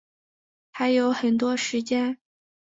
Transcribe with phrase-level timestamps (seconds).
[0.71, 2.17] 还有很多时间